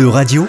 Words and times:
E-Radio, 0.00 0.46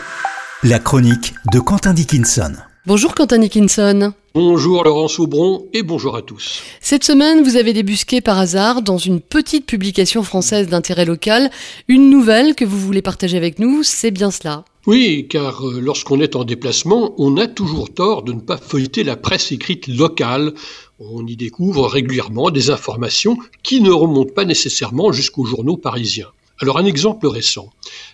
la 0.63 0.79
chronique 0.79 1.33
de 1.51 1.59
Quentin 1.59 1.93
Dickinson. 1.93 2.53
Bonjour 2.85 3.13
Quentin 3.13 3.39
Dickinson. 3.39 4.13
Bonjour 4.33 4.85
Laurence 4.85 5.19
Aubron 5.19 5.65
et 5.73 5.83
bonjour 5.83 6.15
à 6.15 6.21
tous. 6.21 6.61
Cette 6.79 7.03
semaine, 7.03 7.43
vous 7.43 7.57
avez 7.57 7.73
débusqué 7.73 8.21
par 8.21 8.39
hasard 8.39 8.81
dans 8.81 8.97
une 8.97 9.19
petite 9.19 9.65
publication 9.65 10.23
française 10.23 10.69
d'intérêt 10.69 11.03
local 11.03 11.51
une 11.89 12.09
nouvelle 12.09 12.55
que 12.55 12.63
vous 12.63 12.79
voulez 12.79 13.01
partager 13.01 13.35
avec 13.35 13.59
nous, 13.59 13.83
c'est 13.83 14.11
bien 14.11 14.31
cela. 14.31 14.63
Oui, 14.87 15.27
car 15.29 15.67
euh, 15.67 15.81
lorsqu'on 15.81 16.21
est 16.21 16.37
en 16.37 16.45
déplacement, 16.45 17.13
on 17.17 17.35
a 17.35 17.47
toujours 17.47 17.93
tort 17.93 18.23
de 18.23 18.31
ne 18.31 18.39
pas 18.39 18.57
feuilleter 18.57 19.03
la 19.03 19.17
presse 19.17 19.51
écrite 19.51 19.87
locale. 19.87 20.53
On 20.97 21.27
y 21.27 21.35
découvre 21.35 21.89
régulièrement 21.89 22.51
des 22.51 22.69
informations 22.69 23.37
qui 23.63 23.81
ne 23.81 23.91
remontent 23.91 24.33
pas 24.33 24.45
nécessairement 24.45 25.11
jusqu'aux 25.11 25.43
journaux 25.43 25.75
parisiens. 25.75 26.29
Alors 26.61 26.77
un 26.77 26.85
exemple 26.85 27.27
récent. 27.27 27.69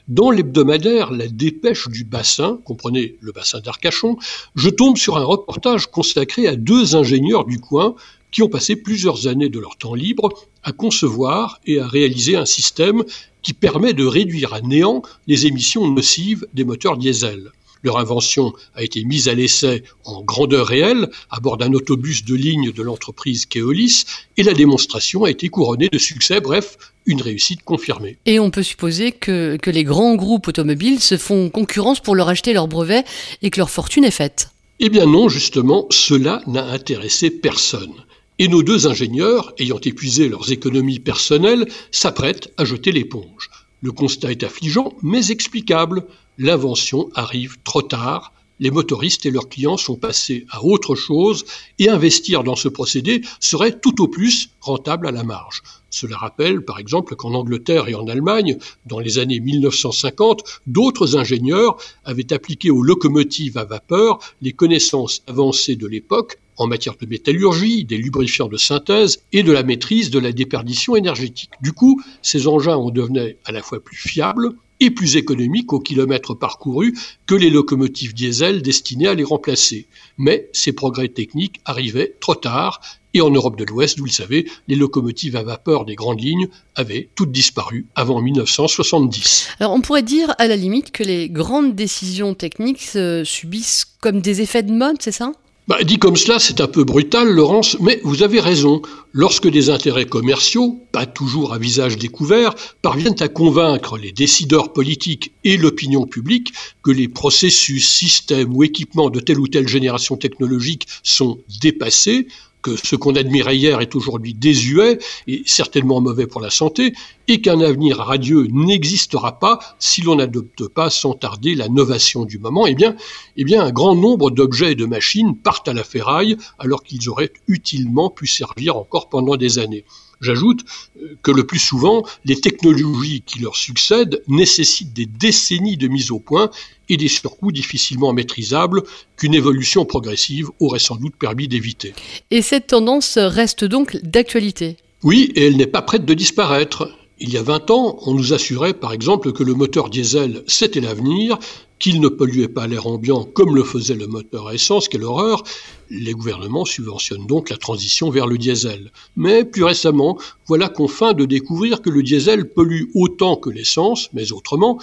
Dans 0.07 0.31
l'hebdomadaire 0.31 1.11
La 1.11 1.27
Dépêche 1.27 1.89
du 1.89 2.05
Bassin, 2.05 2.61
comprenez 2.63 3.17
le 3.19 3.33
bassin 3.33 3.59
d'Arcachon, 3.59 4.15
je 4.55 4.69
tombe 4.69 4.95
sur 4.95 5.17
un 5.17 5.25
reportage 5.25 5.87
consacré 5.87 6.47
à 6.47 6.55
deux 6.55 6.95
ingénieurs 6.95 7.43
du 7.43 7.59
coin 7.59 7.93
qui 8.31 8.41
ont 8.41 8.47
passé 8.47 8.77
plusieurs 8.77 9.27
années 9.27 9.49
de 9.49 9.59
leur 9.59 9.75
temps 9.75 9.95
libre 9.95 10.29
à 10.63 10.71
concevoir 10.71 11.59
et 11.65 11.81
à 11.81 11.87
réaliser 11.87 12.37
un 12.37 12.45
système 12.45 13.03
qui 13.41 13.51
permet 13.51 13.91
de 13.91 14.05
réduire 14.05 14.53
à 14.53 14.61
néant 14.61 15.01
les 15.27 15.45
émissions 15.45 15.91
nocives 15.91 16.47
des 16.53 16.63
moteurs 16.63 16.97
diesel. 16.97 17.51
Leur 17.83 17.97
invention 17.97 18.53
a 18.75 18.83
été 18.83 19.03
mise 19.03 19.27
à 19.27 19.33
l'essai 19.33 19.83
en 20.03 20.23
grandeur 20.23 20.67
réelle 20.67 21.09
à 21.29 21.39
bord 21.39 21.57
d'un 21.57 21.73
autobus 21.73 22.25
de 22.25 22.35
ligne 22.35 22.71
de 22.71 22.83
l'entreprise 22.83 23.45
Keolis 23.45 24.05
et 24.37 24.43
la 24.43 24.53
démonstration 24.53 25.23
a 25.23 25.29
été 25.29 25.49
couronnée 25.49 25.89
de 25.89 25.97
succès, 25.97 26.41
bref, 26.41 26.77
une 27.05 27.21
réussite 27.21 27.63
confirmée. 27.63 28.17
Et 28.25 28.39
on 28.39 28.51
peut 28.51 28.63
supposer 28.63 29.11
que, 29.11 29.57
que 29.61 29.71
les 29.71 29.83
grands 29.83 30.15
groupes 30.15 30.47
automobiles 30.47 30.99
se 30.99 31.17
font 31.17 31.49
concurrence 31.49 31.99
pour 31.99 32.15
leur 32.15 32.29
acheter 32.29 32.53
leurs 32.53 32.67
brevets 32.67 33.05
et 33.41 33.49
que 33.49 33.59
leur 33.59 33.69
fortune 33.69 34.03
est 34.03 34.11
faite. 34.11 34.49
Eh 34.79 34.89
bien 34.89 35.05
non, 35.05 35.27
justement, 35.27 35.87
cela 35.89 36.41
n'a 36.45 36.65
intéressé 36.65 37.31
personne. 37.31 37.93
Et 38.39 38.47
nos 38.47 38.61
deux 38.61 38.85
ingénieurs, 38.85 39.53
ayant 39.57 39.79
épuisé 39.83 40.29
leurs 40.29 40.51
économies 40.51 40.99
personnelles, 40.99 41.67
s'apprêtent 41.91 42.53
à 42.57 42.65
jeter 42.65 42.91
l'éponge. 42.91 43.49
Le 43.81 43.91
constat 43.91 44.31
est 44.31 44.43
affligeant, 44.43 44.93
mais 45.03 45.29
explicable. 45.29 46.05
L'invention 46.37 47.09
arrive 47.13 47.57
trop 47.63 47.81
tard, 47.81 48.33
les 48.59 48.71
motoristes 48.71 49.25
et 49.25 49.31
leurs 49.31 49.49
clients 49.49 49.77
sont 49.77 49.97
passés 49.97 50.45
à 50.49 50.63
autre 50.63 50.95
chose 50.95 51.45
et 51.77 51.89
investir 51.89 52.43
dans 52.43 52.55
ce 52.55 52.67
procédé 52.67 53.21
serait 53.39 53.79
tout 53.79 54.01
au 54.01 54.07
plus 54.07 54.49
rentable 54.61 55.07
à 55.07 55.11
la 55.11 55.23
marge. 55.23 55.61
Cela 55.89 56.17
rappelle 56.17 56.65
par 56.65 56.79
exemple 56.79 57.15
qu'en 57.15 57.33
Angleterre 57.33 57.87
et 57.87 57.95
en 57.95 58.07
Allemagne, 58.07 58.57
dans 58.85 58.99
les 58.99 59.19
années 59.19 59.39
1950, 59.39 60.43
d'autres 60.65 61.17
ingénieurs 61.17 61.77
avaient 62.03 62.33
appliqué 62.33 62.71
aux 62.71 62.83
locomotives 62.83 63.57
à 63.57 63.65
vapeur 63.65 64.19
les 64.41 64.53
connaissances 64.53 65.21
avancées 65.27 65.75
de 65.75 65.87
l'époque 65.87 66.39
en 66.57 66.67
matière 66.67 66.95
de 66.99 67.05
métallurgie, 67.05 67.85
des 67.85 67.97
lubrifiants 67.97 68.47
de 68.47 68.57
synthèse 68.57 69.23
et 69.31 69.43
de 69.43 69.51
la 69.51 69.63
maîtrise 69.63 70.09
de 70.09 70.19
la 70.19 70.31
déperdition 70.31 70.95
énergétique. 70.95 71.51
Du 71.61 71.71
coup, 71.71 72.01
ces 72.21 72.47
engins 72.47 72.75
en 72.75 72.89
devenaient 72.89 73.37
à 73.45 73.51
la 73.51 73.61
fois 73.61 73.79
plus 73.79 73.97
fiables, 73.97 74.55
et 74.79 74.91
plus 74.91 75.15
économiques 75.15 75.73
au 75.73 75.79
kilomètre 75.79 76.35
parcouru 76.35 76.95
que 77.25 77.35
les 77.35 77.49
locomotives 77.49 78.13
diesel 78.13 78.61
destinées 78.61 79.07
à 79.07 79.15
les 79.15 79.23
remplacer. 79.23 79.87
Mais 80.17 80.49
ces 80.53 80.71
progrès 80.71 81.07
techniques 81.07 81.61
arrivaient 81.65 82.15
trop 82.19 82.35
tard 82.35 82.79
et 83.13 83.21
en 83.21 83.31
Europe 83.31 83.57
de 83.57 83.65
l'Ouest, 83.65 83.97
vous 83.97 84.05
le 84.05 84.11
savez, 84.11 84.47
les 84.67 84.75
locomotives 84.75 85.35
à 85.35 85.41
vapeur 85.41 85.85
des 85.85 85.95
grandes 85.95 86.21
lignes 86.21 86.47
avaient 86.75 87.09
toutes 87.15 87.31
disparu 87.31 87.87
avant 87.95 88.21
1970. 88.21 89.47
Alors 89.59 89.73
on 89.73 89.81
pourrait 89.81 90.03
dire 90.03 90.35
à 90.37 90.47
la 90.47 90.55
limite 90.55 90.91
que 90.91 91.01
les 91.01 91.27
grandes 91.27 91.73
décisions 91.73 92.35
techniques 92.35 92.95
subissent 93.23 93.85
comme 93.99 94.21
des 94.21 94.41
effets 94.41 94.61
de 94.61 94.73
mode, 94.73 94.97
c'est 94.99 95.11
ça? 95.11 95.31
Bah, 95.67 95.83
dit 95.83 95.99
comme 95.99 96.15
cela, 96.15 96.39
c'est 96.39 96.61
un 96.61 96.67
peu 96.67 96.85
brutal, 96.85 97.27
Laurence, 97.27 97.77
mais 97.81 97.99
vous 98.03 98.23
avez 98.23 98.39
raison. 98.39 98.81
Lorsque 99.11 99.49
des 99.49 99.69
intérêts 99.69 100.05
commerciaux, 100.05 100.79
pas 100.93 101.05
toujours 101.05 101.53
à 101.53 101.57
visage 101.57 101.97
découvert, 101.97 102.55
parviennent 102.81 103.21
à 103.21 103.27
convaincre 103.27 103.97
les 103.97 104.13
décideurs 104.13 104.71
politiques 104.71 105.33
et 105.43 105.57
l'opinion 105.57 106.05
publique 106.05 106.53
que 106.83 106.91
les 106.91 107.09
processus, 107.09 107.85
systèmes 107.85 108.55
ou 108.55 108.63
équipements 108.63 109.09
de 109.09 109.19
telle 109.19 109.39
ou 109.39 109.47
telle 109.47 109.67
génération 109.67 110.15
technologique 110.15 110.87
sont 111.03 111.39
dépassés, 111.61 112.27
que 112.67 112.75
ce 112.75 112.97
qu'on 112.97 113.15
admirait 113.15 113.55
hier 113.55 113.79
est 113.79 113.95
aujourd'hui 113.95 114.33
désuet 114.33 114.99
et 115.27 115.43
certainement 115.45 116.01
mauvais 116.01 116.27
pour 116.27 116.41
la 116.41 116.49
santé, 116.49 116.93
et 117.29 117.39
qu'un 117.39 117.61
avenir 117.61 117.97
radieux 117.97 118.47
n'existera 118.51 119.39
pas 119.39 119.59
si 119.79 120.01
l'on 120.01 120.15
n'adopte 120.15 120.67
pas 120.67 120.89
sans 120.89 121.13
tarder 121.13 121.55
la 121.55 121.69
novation 121.69 122.25
du 122.25 122.39
moment, 122.39 122.67
eh 122.67 122.75
bien, 122.75 122.95
eh 123.37 123.45
bien 123.45 123.63
un 123.63 123.71
grand 123.71 123.95
nombre 123.95 124.31
d'objets 124.31 124.73
et 124.73 124.75
de 124.75 124.85
machines 124.85 125.37
partent 125.37 125.69
à 125.69 125.73
la 125.73 125.83
ferraille 125.83 126.37
alors 126.59 126.83
qu'ils 126.83 127.09
auraient 127.09 127.31
utilement 127.47 128.09
pu 128.09 128.27
servir 128.27 128.75
encore 128.75 129.07
pendant 129.07 129.37
des 129.37 129.59
années. 129.59 129.85
J'ajoute 130.21 130.61
euh, 131.01 131.15
que 131.21 131.31
le 131.31 131.45
plus 131.45 131.59
souvent, 131.59 132.03
les 132.25 132.39
technologies 132.39 133.23
qui 133.25 133.39
leur 133.39 133.55
succèdent 133.55 134.21
nécessitent 134.27 134.93
des 134.93 135.05
décennies 135.05 135.77
de 135.77 135.87
mise 135.87 136.11
au 136.11 136.19
point 136.19 136.49
et 136.89 136.97
des 136.97 137.07
surcoûts 137.07 137.51
difficilement 137.51 138.13
maîtrisables 138.13 138.83
qu'une 139.17 139.33
évolution 139.33 139.85
progressive 139.85 140.49
aurait 140.59 140.79
sans 140.79 140.95
doute 140.95 141.15
permis 141.15 141.47
d'éviter. 141.47 141.93
Et 142.31 142.41
cette 142.41 142.67
tendance 142.67 143.17
reste 143.17 143.65
donc 143.65 143.97
d'actualité 144.03 144.77
Oui, 145.03 145.31
et 145.35 145.47
elle 145.47 145.57
n'est 145.57 145.67
pas 145.67 145.81
prête 145.81 146.05
de 146.05 146.13
disparaître. 146.13 146.89
Il 147.19 147.31
y 147.31 147.37
a 147.37 147.41
20 147.41 147.71
ans, 147.71 147.99
on 148.05 148.13
nous 148.13 148.33
assurait 148.33 148.73
par 148.73 148.93
exemple 148.93 149.33
que 149.33 149.43
le 149.43 149.53
moteur 149.53 149.89
diesel, 149.89 150.43
c'était 150.47 150.81
l'avenir, 150.81 151.39
qu'il 151.79 152.01
ne 152.01 152.07
polluait 152.07 152.47
pas 152.47 152.67
l'air 152.67 152.87
ambiant 152.87 153.23
comme 153.23 153.55
le 153.55 153.63
faisait 153.63 153.95
le 153.95 154.07
moteur 154.07 154.47
à 154.47 154.53
essence, 154.53 154.87
quelle 154.87 155.03
horreur. 155.03 155.43
Les 155.89 156.11
gouvernements 156.11 156.65
subventionnent 156.65 157.27
donc 157.27 157.49
la 157.49 157.57
transition 157.57 158.09
vers 158.09 158.27
le 158.27 158.37
diesel. 158.37 158.91
Mais 159.15 159.45
plus 159.45 159.63
récemment, 159.63 160.17
voilà 160.47 160.67
qu'on 160.67 160.87
feint 160.87 161.13
de 161.13 161.25
découvrir 161.25 161.81
que 161.81 161.89
le 161.89 162.03
diesel 162.03 162.49
pollue 162.49 162.85
autant 162.93 163.37
que 163.37 163.49
l'essence, 163.49 164.09
mais 164.13 164.31
autrement, 164.33 164.79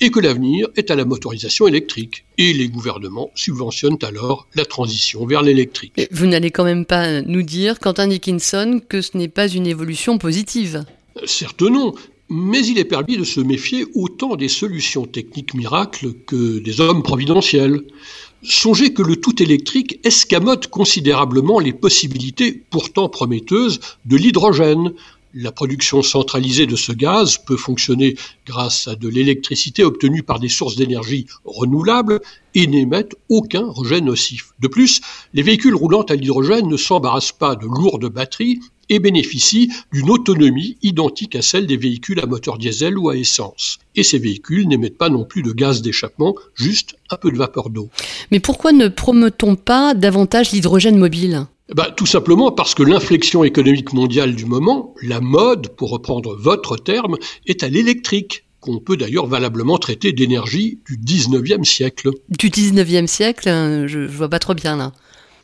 et 0.00 0.10
que 0.10 0.20
l'avenir 0.20 0.68
est 0.76 0.90
à 0.90 0.96
la 0.96 1.04
motorisation 1.04 1.68
électrique. 1.68 2.24
Et 2.38 2.52
les 2.52 2.68
gouvernements 2.68 3.30
subventionnent 3.34 3.98
alors 4.02 4.48
la 4.54 4.64
transition 4.64 5.26
vers 5.26 5.42
l'électrique. 5.42 6.08
Vous 6.10 6.26
n'allez 6.26 6.50
quand 6.50 6.64
même 6.64 6.86
pas 6.86 7.22
nous 7.22 7.42
dire, 7.42 7.78
Quentin 7.78 8.08
Dickinson, 8.08 8.80
que 8.88 9.00
ce 9.00 9.16
n'est 9.16 9.28
pas 9.28 9.48
une 9.48 9.66
évolution 9.66 10.18
positive? 10.18 10.84
Certes 11.24 11.62
non, 11.62 11.94
mais 12.30 12.64
il 12.66 12.78
est 12.78 12.84
permis 12.84 13.16
de 13.16 13.24
se 13.24 13.40
méfier 13.40 13.86
autant 13.94 14.36
des 14.36 14.48
solutions 14.48 15.06
techniques 15.06 15.54
miracles 15.54 16.12
que 16.26 16.58
des 16.58 16.80
hommes 16.80 17.02
providentiels. 17.02 17.82
Songez 18.42 18.92
que 18.92 19.02
le 19.02 19.16
tout 19.16 19.42
électrique 19.42 19.98
escamote 20.04 20.68
considérablement 20.68 21.58
les 21.58 21.72
possibilités 21.72 22.52
pourtant 22.70 23.08
prometteuses 23.08 23.80
de 24.04 24.16
l'hydrogène. 24.16 24.92
La 25.34 25.52
production 25.52 26.02
centralisée 26.02 26.66
de 26.66 26.74
ce 26.74 26.90
gaz 26.90 27.36
peut 27.36 27.58
fonctionner 27.58 28.16
grâce 28.46 28.88
à 28.88 28.96
de 28.96 29.08
l'électricité 29.08 29.84
obtenue 29.84 30.22
par 30.22 30.40
des 30.40 30.48
sources 30.48 30.76
d'énergie 30.76 31.26
renouvelables 31.44 32.20
et 32.54 32.66
n'émettent 32.66 33.14
aucun 33.28 33.66
rejet 33.68 34.00
nocif. 34.00 34.52
De 34.58 34.68
plus, 34.68 35.02
les 35.34 35.42
véhicules 35.42 35.74
roulant 35.74 36.02
à 36.02 36.14
l'hydrogène 36.14 36.66
ne 36.66 36.78
s'embarrassent 36.78 37.32
pas 37.32 37.56
de 37.56 37.66
lourdes 37.66 38.08
batteries 38.08 38.60
et 38.88 39.00
bénéficient 39.00 39.70
d'une 39.92 40.08
autonomie 40.08 40.78
identique 40.80 41.36
à 41.36 41.42
celle 41.42 41.66
des 41.66 41.76
véhicules 41.76 42.20
à 42.20 42.26
moteur 42.26 42.56
diesel 42.56 42.96
ou 42.96 43.10
à 43.10 43.16
essence. 43.16 43.78
Et 43.96 44.02
ces 44.02 44.18
véhicules 44.18 44.66
n'émettent 44.66 44.96
pas 44.96 45.10
non 45.10 45.24
plus 45.24 45.42
de 45.42 45.52
gaz 45.52 45.82
d'échappement, 45.82 46.34
juste 46.54 46.96
un 47.10 47.16
peu 47.16 47.30
de 47.30 47.36
vapeur 47.36 47.68
d'eau. 47.68 47.90
Mais 48.30 48.40
pourquoi 48.40 48.72
ne 48.72 48.88
promeut-on 48.88 49.56
pas 49.56 49.92
davantage 49.92 50.52
l'hydrogène 50.52 50.98
mobile? 50.98 51.46
Bah, 51.74 51.90
tout 51.94 52.06
simplement 52.06 52.50
parce 52.50 52.74
que 52.74 52.82
l'inflexion 52.82 53.44
économique 53.44 53.92
mondiale 53.92 54.34
du 54.34 54.46
moment, 54.46 54.94
la 55.02 55.20
mode, 55.20 55.68
pour 55.76 55.90
reprendre 55.90 56.34
votre 56.34 56.76
terme, 56.76 57.16
est 57.46 57.62
à 57.62 57.68
l'électrique 57.68 58.44
qu'on 58.60 58.78
peut 58.80 58.96
d'ailleurs 58.96 59.26
valablement 59.26 59.78
traiter 59.78 60.12
d'énergie 60.12 60.80
du 60.86 60.96
19e 60.96 61.64
siècle. 61.64 62.10
Du 62.30 62.48
19e 62.48 63.06
siècle, 63.06 63.48
hein, 63.48 63.86
je, 63.86 64.08
je 64.08 64.16
vois 64.16 64.28
pas 64.28 64.38
trop 64.38 64.54
bien 64.54 64.76
là. 64.76 64.92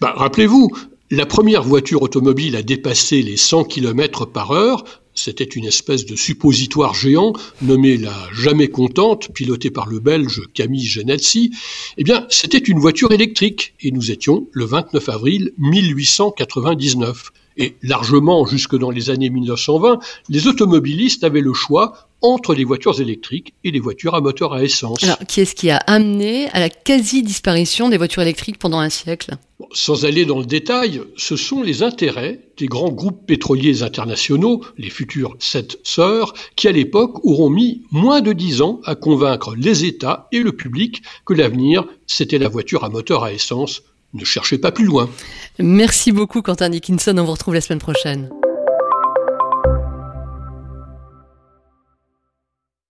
Bah, 0.01 0.15
rappelez-vous, 0.17 0.71
la 1.11 1.27
première 1.27 1.63
voiture 1.63 2.03
automobile 2.03 2.57
a 2.57 2.63
dépassé 2.63 3.23
les 3.23 3.37
100 3.37 3.65
km 3.65 4.25
par 4.27 4.51
heure. 4.51 4.85
C'était 5.15 5.45
une 5.45 5.65
espèce 5.65 6.07
de 6.07 6.17
suppositoire 6.17 6.93
géant 6.93 7.33
nommé 7.63 7.97
la 7.97 8.29
Jamais 8.35 8.69
Contente, 8.69 9.33
pilotée 9.33 9.71
par 9.71 9.87
le 9.87 10.01
Belge 10.01 10.43
Camille 10.55 10.85
Genetzi. 10.85 11.53
Eh 11.97 12.05
bien, 12.05 12.27
c'était 12.31 12.59
une 12.59 12.81
voiture 12.81 13.13
électrique 13.13 13.75
et 13.81 13.93
nous 13.93 14.11
étions 14.11 14.49
le 14.53 14.65
29 14.65 15.09
avril 15.09 15.53
1899. 15.59 17.31
Et 17.57 17.77
largement 17.83 18.47
jusque 18.47 18.77
dans 18.77 18.91
les 18.91 19.11
années 19.11 19.31
1920, 19.31 20.01
les 20.29 20.49
automobilistes 20.49 21.25
avaient 21.25 21.41
le 21.41 21.55
choix 21.55 22.09
entre 22.25 22.55
les 22.55 22.65
voitures 22.65 23.01
électriques 23.01 23.53
et 23.65 23.71
les 23.71 23.81
voitures 23.81 24.15
à 24.15 24.21
moteur 24.23 24.55
à 24.55 24.65
essence. 24.65 25.05
Alors, 25.05 25.19
qui 25.29 25.43
est-ce 25.43 25.55
qui 25.55 25.71
a 25.71 25.77
amené 25.77 26.49
à 26.53 26.59
la 26.59 26.71
quasi-disparition 26.71 27.91
des 27.91 27.99
voitures 27.99 28.23
électriques 28.23 28.59
pendant 28.59 28.79
un 28.79 28.89
siècle? 28.89 29.33
Sans 29.73 30.07
aller 30.07 30.25
dans 30.25 30.39
le 30.39 30.47
détail, 30.47 31.03
ce 31.17 31.37
sont 31.37 31.63
les 31.63 31.83
intérêts 31.83 32.41
des 32.57 32.67
grands 32.67 32.91
groupes 32.91 33.27
pétroliers 33.27 33.83
internationaux, 33.83 34.63
les 34.79 34.91
futurs 34.91 35.37
sept 35.39 35.79
sœurs, 35.85 36.33
qui 36.57 36.67
à 36.67 36.73
l'époque 36.73 37.25
auront 37.25 37.51
mis 37.51 37.83
moins 37.91 38.23
de 38.23 38.33
dix 38.33 38.63
ans 38.63 38.81
à 38.85 38.95
convaincre 38.95 39.55
les 39.55 39.85
États 39.85 40.29
et 40.33 40.41
le 40.41 40.53
public 40.53 41.03
que 41.27 41.35
l'avenir, 41.35 41.85
c'était 42.07 42.39
la 42.39 42.49
voiture 42.49 42.85
à 42.85 42.89
moteur 42.89 43.23
à 43.23 43.33
essence. 43.33 43.83
Ne 44.15 44.25
cherchez 44.25 44.59
pas 44.59 44.73
plus 44.73 44.85
loin. 44.85 45.11
Merci 45.59 46.13
beaucoup 46.13 46.41
Quentin 46.41 46.71
Dickinson, 46.71 47.17
on 47.19 47.25
vous 47.25 47.33
retrouve 47.33 47.55
la 47.55 47.61
semaine 47.61 47.81
prochaine. 47.81 48.31